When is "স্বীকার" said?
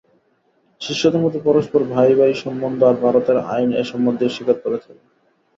4.27-4.57